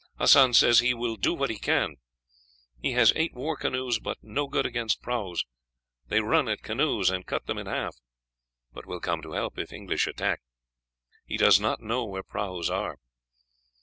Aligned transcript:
Hassan 0.17 0.55
says 0.55 0.79
he 0.79 0.95
will 0.95 1.15
do 1.15 1.35
what 1.35 1.51
he 1.51 1.59
can. 1.59 1.97
He 2.81 2.93
has 2.93 3.13
eight 3.15 3.35
war 3.35 3.55
canoes, 3.55 3.99
but 3.99 4.17
no 4.23 4.47
good 4.47 4.65
against 4.65 5.03
prahus 5.03 5.45
they 6.07 6.21
run 6.21 6.49
at 6.49 6.63
canoes, 6.63 7.11
and 7.11 7.23
cut 7.23 7.45
them 7.45 7.59
in 7.59 7.67
half; 7.67 7.97
but 8.73 8.87
will 8.87 8.99
come 8.99 9.21
to 9.21 9.33
help 9.33 9.59
if 9.59 9.71
English 9.71 10.07
attack. 10.07 10.41
He 11.27 11.37
does 11.37 11.59
not 11.59 11.81
know 11.81 12.03
where 12.05 12.23
prahus 12.23 12.67
are. 12.67 12.97